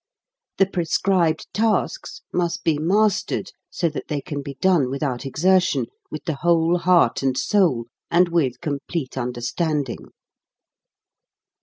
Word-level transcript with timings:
The 0.57 0.65
prescribed 0.65 1.45
tasks 1.53 2.21
must 2.33 2.63
be 2.63 2.79
mas 2.79 3.21
tered 3.21 3.49
so 3.69 3.87
that 3.89 4.07
they 4.07 4.19
can 4.19 4.41
be 4.41 4.55
done 4.55 4.89
without 4.89 5.19
exer 5.25 5.61
tion, 5.61 5.85
with 6.09 6.23
the 6.23 6.37
whole 6.37 6.79
heart 6.79 7.21
and 7.21 7.37
soul, 7.37 7.85
and 8.09 8.27
with 8.29 8.61
complete 8.61 9.15
understanding. 9.15 10.07